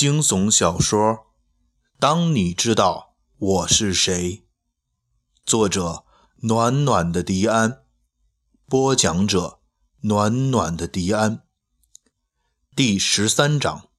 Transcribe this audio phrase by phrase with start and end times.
[0.00, 0.98] 惊悚小说
[1.98, 4.30] 《当你知道我是谁》，
[5.44, 7.82] 作者暖暖的迪安，
[8.64, 9.60] 播讲者
[10.04, 11.42] 暖暖的迪安。
[12.74, 13.90] 第十三章，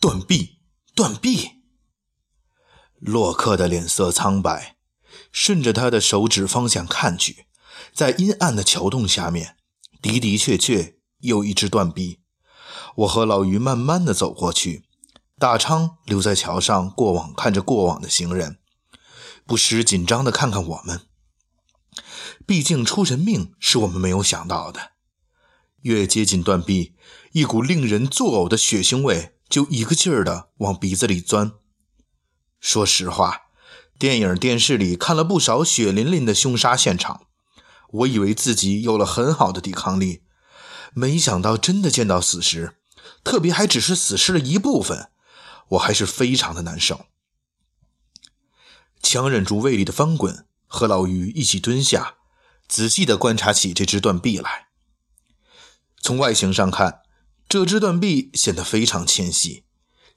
[0.00, 0.58] 断臂，
[0.92, 1.62] 断臂！
[2.96, 4.78] 洛克的脸色苍白，
[5.30, 7.46] 顺着他的手指方向看去，
[7.94, 9.56] 在阴暗的桥洞下面，
[10.02, 12.25] 的的确确有一只断臂。
[12.96, 14.84] 我和老于慢慢的走过去，
[15.38, 18.58] 大昌留在桥上过往，看着过往的行人，
[19.46, 21.02] 不时紧张的看看我们。
[22.46, 24.92] 毕竟出人命是我们没有想到的。
[25.82, 26.94] 越接近断臂，
[27.32, 31.52] 一股令人作呕的血腥味就一个劲儿的往鼻子里钻。
[32.58, 33.42] 说实话，
[33.98, 37.26] 电影、电视里看了不少血淋淋的凶杀现场，
[37.90, 40.22] 我以为自己有了很好的抵抗力，
[40.94, 42.75] 没想到真的见到死时。
[43.24, 45.10] 特别还只是死尸的一部分，
[45.70, 47.06] 我还是非常的难受。
[49.02, 52.16] 强忍住胃里的翻滚，和老于一起蹲下，
[52.66, 54.66] 仔细的观察起这只断臂来。
[56.00, 57.02] 从外形上看，
[57.48, 59.64] 这只断臂显得非常纤细，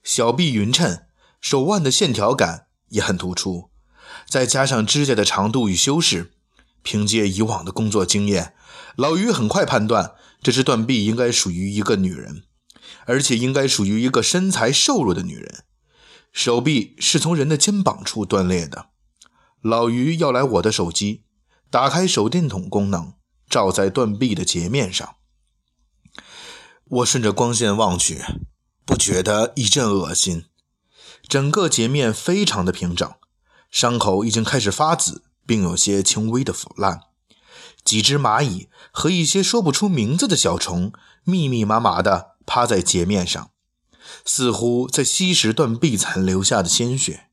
[0.03, 1.03] 小臂匀称，
[1.39, 3.69] 手腕的线条感也很突出，
[4.27, 6.31] 再加上指甲的长度与修饰，
[6.81, 8.55] 凭借以往的工作经验，
[8.95, 12.43] 老于很快判断这只断臂应该属于一个女人。
[13.05, 15.63] 而且应该属于一个身材瘦弱的女人，
[16.31, 18.89] 手臂是从人的肩膀处断裂的。
[19.61, 21.23] 老于要来我的手机，
[21.69, 23.13] 打开手电筒功能，
[23.49, 25.15] 照在断臂的截面上。
[26.85, 28.23] 我顺着光线望去，
[28.85, 30.45] 不觉得一阵恶心。
[31.27, 33.13] 整个截面非常的平整，
[33.69, 37.01] 伤口已经开始发紫，并有些轻微的腐烂。
[37.83, 40.91] 几只蚂蚁和一些说不出名字的小虫，
[41.23, 42.37] 密密麻麻的。
[42.49, 43.51] 趴在截面上，
[44.25, 47.29] 似乎在吸食断臂残留下的鲜血。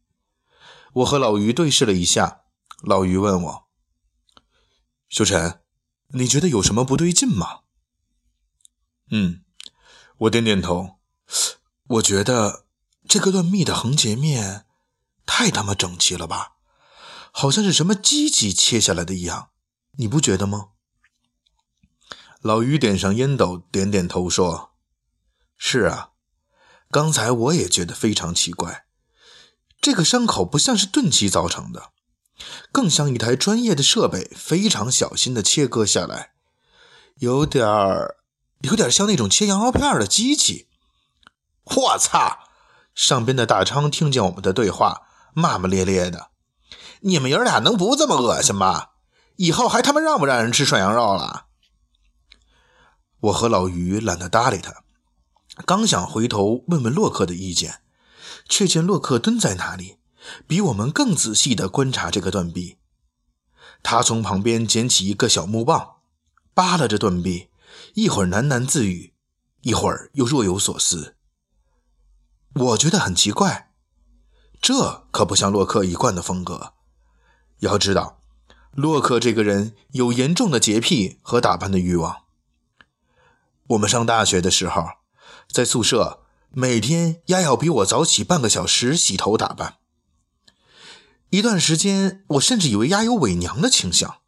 [0.97, 2.43] 我和老于对视了一下，
[2.83, 3.69] 老于问我
[5.09, 5.61] ：“修晨，
[6.09, 7.61] 你觉得有什么不对劲吗
[9.11, 9.41] ？”“嗯。”
[10.21, 10.99] 我点点头。
[11.89, 12.67] 我觉得
[13.09, 14.67] 这个断臂的横截面
[15.25, 16.57] 太他妈整齐了吧，
[17.33, 19.49] 好像是什么机器切下来的一样，
[19.93, 20.73] 你不觉得吗？
[22.43, 24.76] 老于点上烟斗，点点头说。
[25.57, 26.11] 是啊，
[26.91, 28.85] 刚才我也觉得非常奇怪，
[29.81, 31.91] 这个伤口不像是钝器造成的，
[32.71, 36.33] 更像一台专业的设备非常小心的切割下来，
[37.17, 38.17] 有点儿，
[38.61, 40.69] 有点像那种切羊肉片的机器。
[41.65, 42.39] 我操！
[42.95, 46.31] 上边的大昌听见我们的对话，骂骂咧咧的
[47.01, 48.91] ：“你们爷俩能不这么恶心吗？
[49.37, 51.47] 以后还他妈让不让人吃涮羊肉了？”
[53.21, 54.86] 我和老于懒得搭理他。
[55.65, 57.81] 刚想回头问问洛克的意见，
[58.47, 59.97] 却见洛克蹲在那里，
[60.47, 62.77] 比我们更仔细地观察这个断臂。
[63.83, 65.97] 他从旁边捡起一个小木棒，
[66.53, 67.49] 扒拉着断臂，
[67.95, 69.15] 一会儿喃喃自语，
[69.63, 71.17] 一会儿又若有所思。
[72.55, 73.73] 我觉得很奇怪，
[74.61, 76.75] 这可不像洛克一贯的风格。
[77.61, 78.21] 要知道，
[78.73, 82.25] 洛克这个人有严重的洁癖和打扮的欲望。
[83.69, 84.96] 我们上大学的时候。
[85.57, 89.79] 在宿舍，每天丫要比我早起半个小时洗头打扮。
[91.31, 94.19] 一段时间，我甚至以为丫有伪娘的倾向。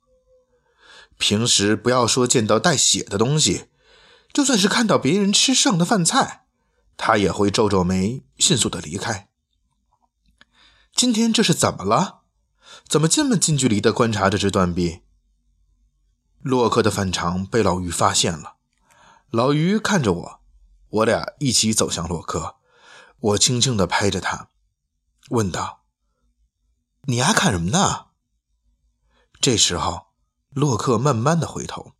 [1.18, 3.66] 平时不要说见到带血的东西，
[4.32, 6.46] 就算是看到别人吃剩的饭菜，
[6.96, 9.28] 他也会皱皱眉，迅速的离开。
[10.94, 12.22] 今天这是怎么了？
[12.88, 15.00] 怎么这么近距离的观察这只断臂？
[16.40, 18.54] 洛克的反常被老于发现了，
[19.30, 20.37] 老于看着我。
[20.90, 22.56] 我俩一起走向洛克，
[23.20, 24.48] 我轻轻地拍着他，
[25.28, 25.84] 问道
[27.04, 28.06] ：“你还看什么呢？”
[29.38, 30.06] 这时候，
[30.48, 31.92] 洛克慢慢的回头，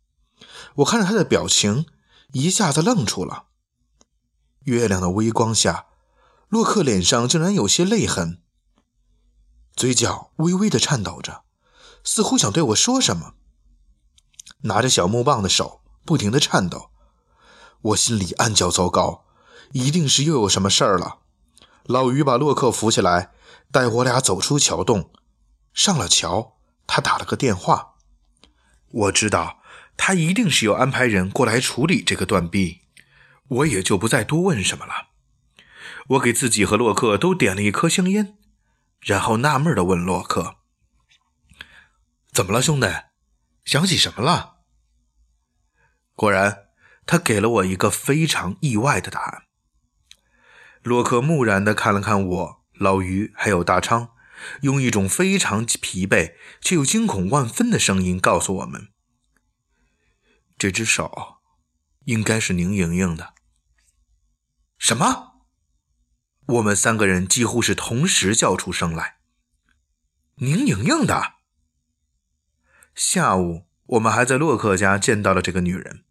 [0.77, 1.85] 我看着他的表情，
[2.31, 3.45] 一下子愣住了。
[4.61, 5.85] 月亮的微光下，
[6.47, 8.41] 洛克脸上竟然有些泪痕，
[9.75, 11.43] 嘴角微微的颤抖着，
[12.03, 13.35] 似乎想对我说什么。
[14.63, 16.89] 拿着小木棒的手不停的颤抖。
[17.81, 19.25] 我心里暗叫糟糕，
[19.71, 21.19] 一定是又有什么事儿了。
[21.83, 23.31] 老于把洛克扶起来，
[23.71, 25.11] 带我俩走出桥洞。
[25.73, 27.95] 上了桥，他打了个电话。
[28.91, 29.61] 我知道
[29.95, 32.81] 他一定是有安排人过来处理这个断臂，
[33.47, 35.09] 我也就不再多问什么了。
[36.09, 38.37] 我给自己和洛克都点了一颗香烟，
[38.99, 40.57] 然后纳闷地问洛克
[42.33, 42.87] ：“怎么了，兄弟？
[43.63, 44.57] 想起什么了？”
[46.13, 46.68] 果然。
[47.09, 49.45] 他给了我一个非常意外的答案。
[50.83, 54.11] 洛克木然地看了看我、老于还有大昌，
[54.61, 58.89] 用一种非常疲惫却又惊恐万分的声音告诉我们
[60.59, 61.39] ：“这只手
[62.05, 63.33] 应该是宁莹莹的。”
[64.77, 65.41] 什么？
[66.45, 69.17] 我们三个人几乎是同时叫出声来。
[70.35, 71.33] 宁莹莹的。
[72.93, 76.03] 下午，我们还在洛克家见到了这个女人。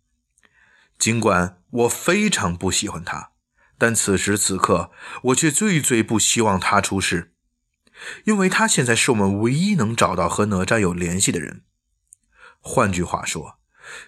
[0.98, 3.30] 尽管我非常不喜欢她，
[3.78, 4.90] 但此时此刻，
[5.24, 7.32] 我却最最不希望她出事，
[8.24, 11.62] 因为她现在是我们唯一能找到和哪吒有联系的人。
[12.60, 13.58] 换句话说，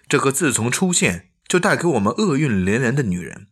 [0.07, 3.47] 这个自从出现就带给我们厄运连连的女人。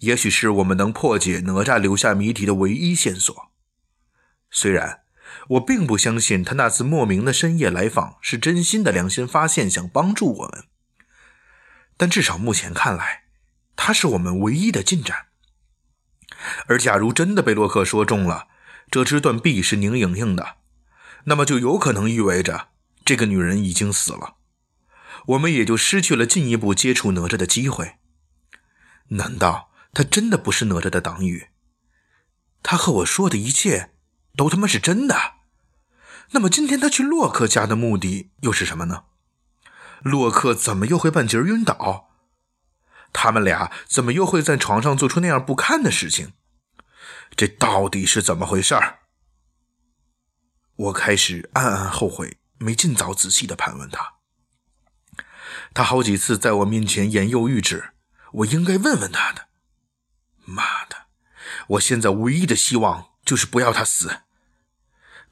[0.00, 3.52] 也许是我们能破解哪吒留下谜题的唯一线索。
[4.48, 5.00] 虽然
[5.48, 10.64] 我并不相信他那次莫名的深夜来访是真心的良心发现，想帮助我们，
[11.98, 13.24] 但至少目前看来，
[13.76, 15.26] 它是我们唯一的进展。
[16.66, 18.48] 而假如真的被洛克说中了，
[18.90, 20.56] 这只断臂是宁莹莹的，
[21.24, 22.68] 那么就有可能意味着
[23.04, 24.36] 这个女人已经死了，
[25.26, 27.96] 我们也就失去了进一步接触哪吒的机会。
[29.08, 29.66] 难道？
[29.94, 31.48] 他真的不是哪吒的党羽，
[32.62, 33.90] 他和我说的一切
[34.36, 35.38] 都他妈是真的。
[36.32, 39.04] 那么今天他去洛克家的目的又是什么呢？
[40.02, 42.10] 洛克怎么又会半截晕倒？
[43.12, 46.32] 他们俩怎么又会在床上做出那样不堪的事情？
[47.36, 48.98] 这到底是怎么回事儿？
[50.76, 54.14] 我开始暗暗后悔没尽早仔细的盘问他。
[55.74, 57.90] 他好几次在我面前言犹豫止，
[58.32, 59.48] 我应该问问他的。
[60.44, 61.06] 妈的！
[61.68, 64.20] 我现在唯一的希望就是不要他死。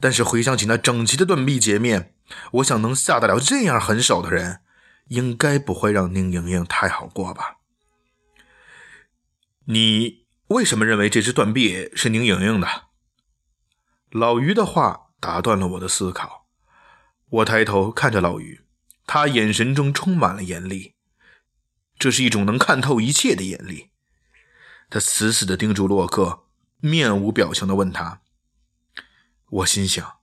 [0.01, 2.16] 但是回想起那整齐的断臂截面，
[2.53, 4.61] 我想能下得了这样狠手的人，
[5.09, 7.59] 应该不会让宁莹莹太好过吧？
[9.67, 12.85] 你为什么认为这只断臂是宁莹莹的？
[14.11, 16.47] 老于的话打断了我的思考。
[17.29, 18.65] 我抬头看着老于，
[19.05, 20.95] 他眼神中充满了严厉，
[21.99, 23.91] 这是一种能看透一切的严厉。
[24.89, 26.45] 他死死地盯住洛克，
[26.79, 28.21] 面无表情地问他
[29.51, 30.19] ：“我心想，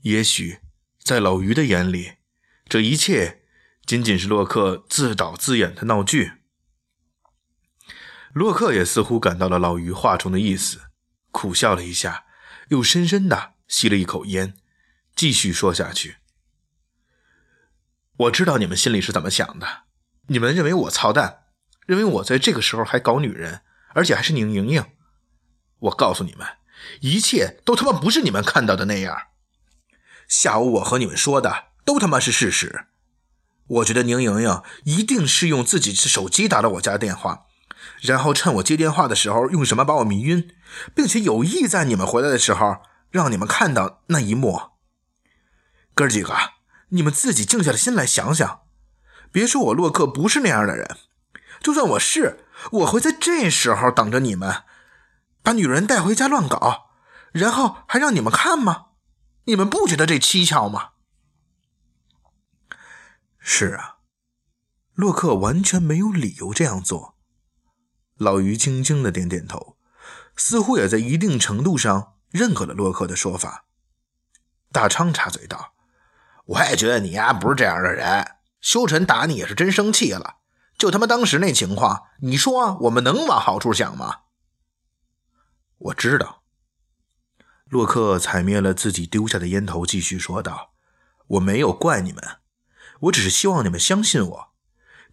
[0.00, 0.60] 也许
[1.02, 2.14] 在老于的眼里，
[2.68, 3.42] 这一切
[3.84, 6.32] 仅仅是洛克自导自演的闹剧。”
[8.32, 10.80] 洛克也似乎感到了老于话中的意思，
[11.30, 12.24] 苦笑了一下，
[12.68, 14.54] 又深深地吸了一口烟，
[15.14, 16.16] 继续说下去
[18.16, 19.82] ：“我知道你们心里是怎么想的，
[20.28, 21.44] 你们认为我操蛋，
[21.86, 23.62] 认为我在这个时候还搞女人。”
[23.94, 24.82] 而且还是宁莹莹，
[25.80, 26.48] 我告诉你们，
[27.02, 29.14] 一切都他妈不是你们看到的那样。
[30.32, 32.86] 下午我和你们说的都他妈是事实。
[33.66, 37.44] 我觉得宁莹莹一定是用自己的手机打了我家电话，
[38.00, 40.48] 然后趁我接电话的时候用什么把我迷晕，
[40.94, 42.78] 并且有意在你们回来的时候
[43.10, 44.70] 让你们看到那一幕。
[45.94, 46.34] 哥几个，
[46.88, 48.60] 你们自己静下心来想想，
[49.30, 50.96] 别说我洛克不是那样的人，
[51.60, 52.46] 就算我是。
[52.70, 54.62] 我会在这时候等着你们，
[55.42, 56.90] 把女人带回家乱搞，
[57.32, 58.86] 然后还让你们看吗？
[59.44, 60.90] 你们不觉得这蹊跷吗？
[63.38, 63.96] 是啊，
[64.94, 67.16] 洛克完全没有理由这样做。
[68.16, 69.76] 老于轻轻的点点头，
[70.36, 73.64] 似乎也在一定程度上认可了洛克的说法。
[74.70, 75.74] 大昌插嘴道
[76.46, 80.36] ：“我也觉得你呀不是这样的人，修臣打你也是真生气了。”
[80.78, 84.20] 就他妈当时那情况，你说我们能往好处想吗？
[85.78, 86.41] 我知道。
[87.72, 90.72] 洛克踩灭了自己丢下的烟头，继续说道
[91.26, 92.22] ：“我没有怪你们，
[93.00, 94.48] 我只是希望你们相信我。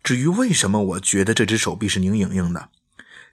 [0.04, 2.68] 至于为什么我觉得这只手臂是宁莹莹的，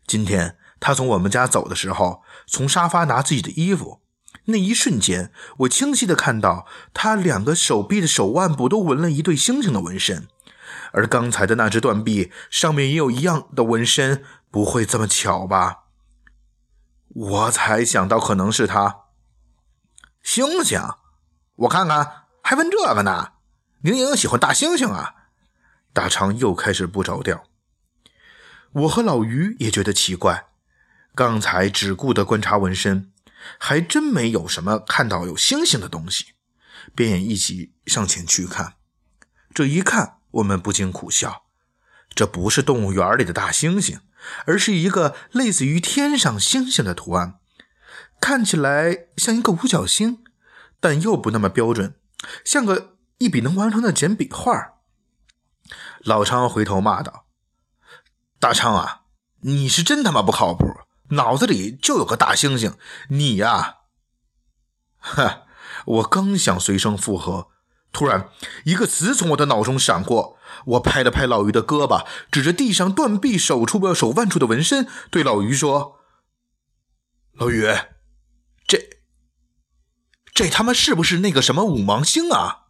[0.07, 4.01] 今天她从我们家走的时候，从沙发拿自己的衣服，
[4.45, 6.65] 那一瞬间，我清晰的看到
[6.95, 10.29] 他两个手臂的手腕部都纹了一对星星的纹身。”
[10.93, 15.87] 而刚才的那只断臂上面也有一样的纹身，不会这么巧吧？
[17.09, 19.06] 我才想到可能是他。
[20.27, 20.83] 星星，
[21.55, 23.35] 我看看，还问这个呢？
[23.83, 25.15] 宁莹喜欢大猩猩啊！
[25.93, 27.45] 大昌又开始不着调。
[28.73, 30.49] 我和老于也觉得奇怪，
[31.15, 33.13] 刚才只顾得观察纹身，
[33.57, 36.33] 还真没有什么看到有星星的东西，
[36.97, 38.75] 便也一起上前去看。
[39.55, 40.15] 这一看。
[40.33, 41.45] 我们不禁苦笑，
[42.15, 44.01] 这不是动物园里的大猩猩，
[44.45, 47.39] 而是一个类似于天上星星的图案，
[48.21, 50.25] 看起来像一个五角星，
[50.81, 51.95] 但又不那么标准，
[52.45, 54.75] 像个一笔能完成的简笔画。
[56.01, 57.27] 老昌回头骂道
[58.39, 59.03] ：“大昌啊，
[59.41, 60.65] 你是真他妈不靠谱，
[61.11, 62.75] 脑子里就有个大猩猩，
[63.11, 63.77] 你呀，
[64.99, 65.43] 哈！
[65.85, 67.49] 我刚想随声附和，
[67.93, 68.29] 突然
[68.65, 76.01] 一个词从我的脑中闪过，我拍了拍老于的胳膊，指着地上断臂手处、手腕处的纹身，对老于说
[77.35, 77.67] ：“老于，
[80.37, 82.65] 这他妈是不是那个什么五芒星啊？”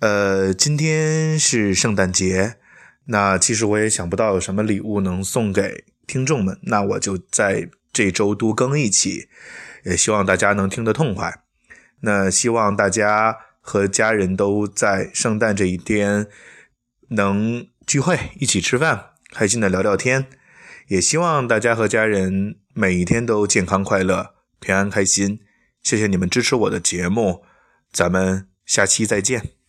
[0.00, 2.56] 呃，今天是圣诞节，
[3.04, 9.28] 那其实我也想不到有什么礼物能送给听众们，那我就在这周多更一期，
[9.84, 11.44] 也希望大家能听得痛快。
[12.00, 16.26] 那希望大家和家人都在圣诞这一天
[17.10, 20.26] 能聚会，一起吃饭，开心的聊聊天。
[20.88, 25.40] 也希望大家和家人每一天都健康快乐、平安开心。
[25.82, 27.44] 谢谢你们支持我的节目，
[27.92, 29.61] 咱们下期再见。